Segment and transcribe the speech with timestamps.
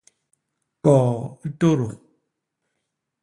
[0.83, 1.15] Koo
[1.59, 1.87] tôdô.